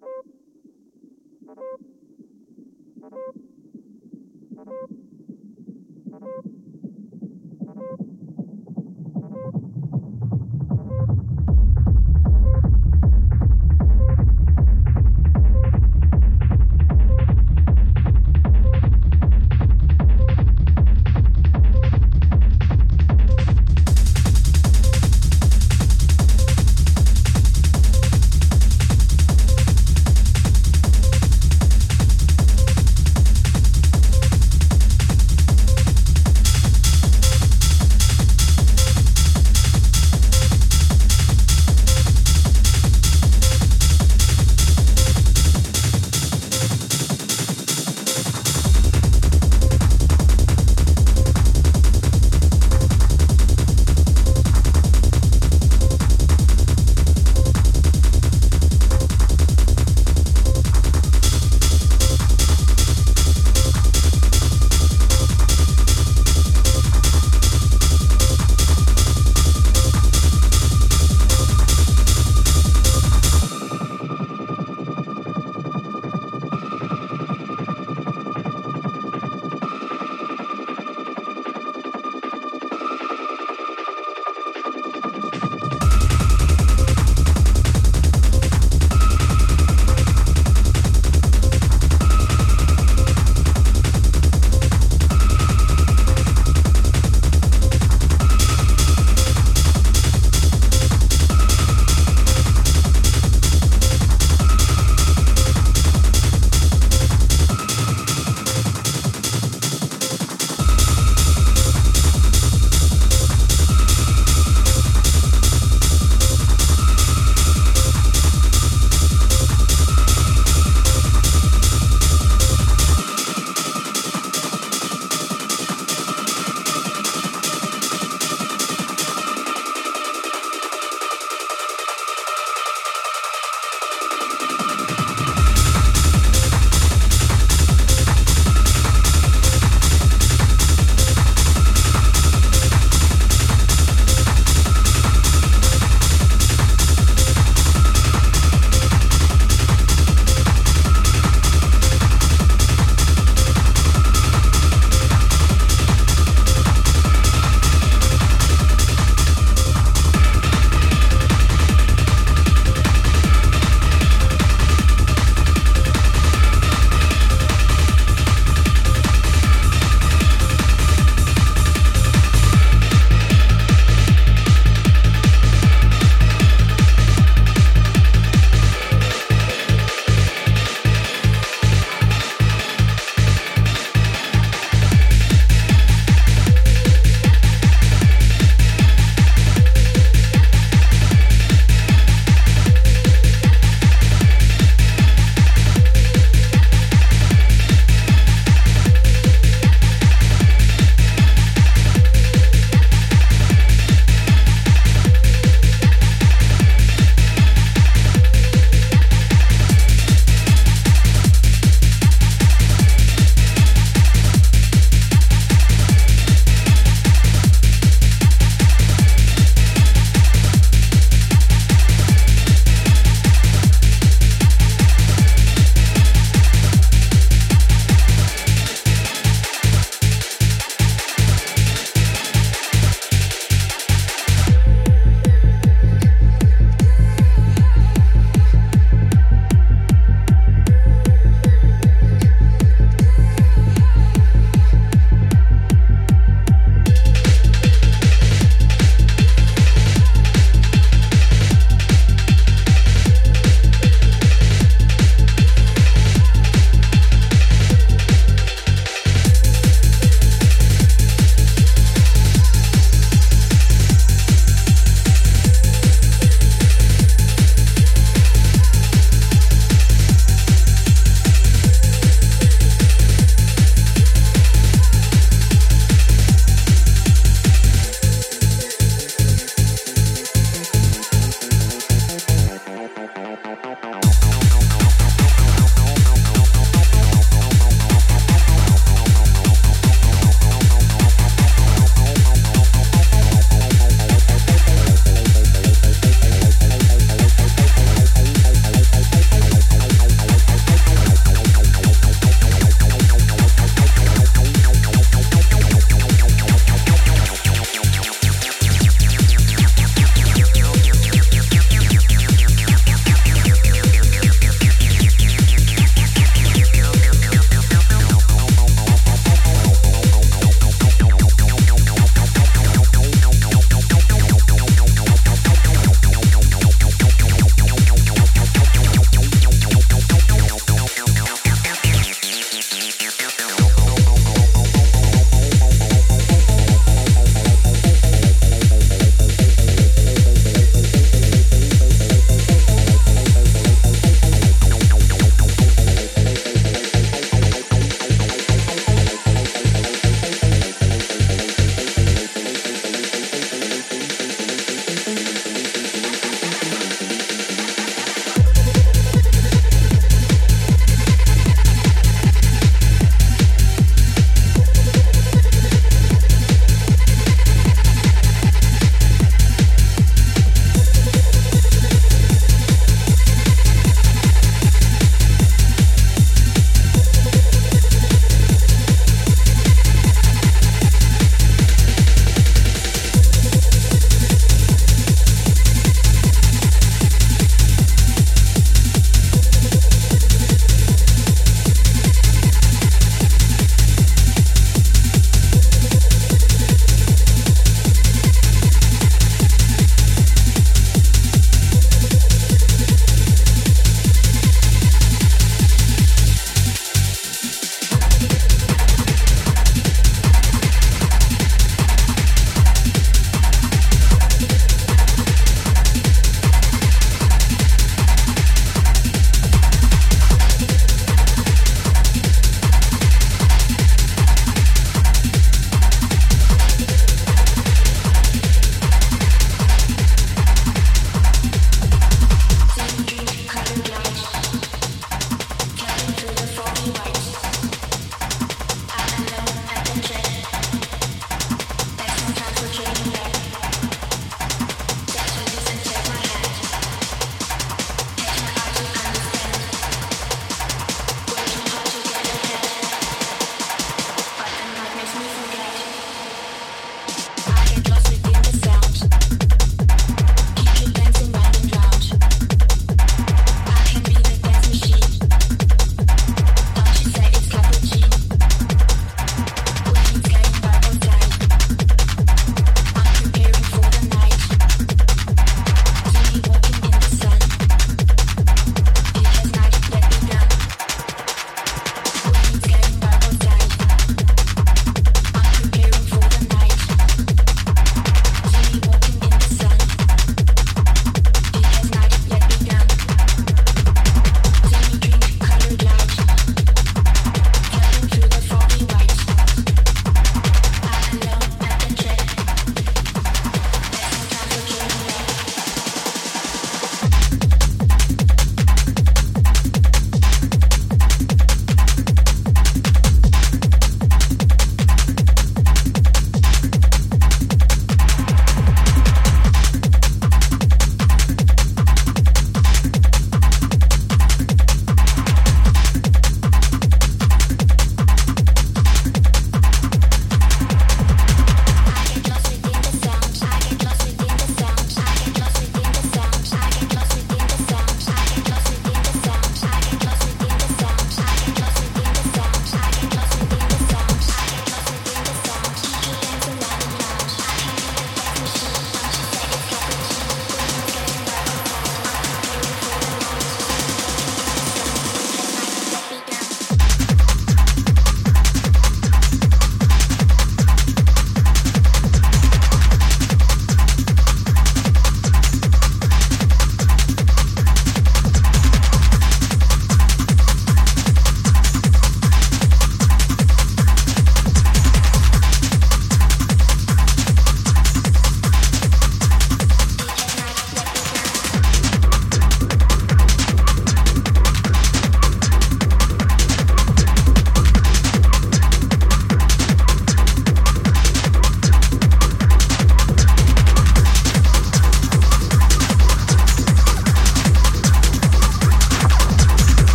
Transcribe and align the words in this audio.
Thank 0.00 0.04
you. 3.02 3.53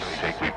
shake, 0.00 0.38
shake. 0.38 0.49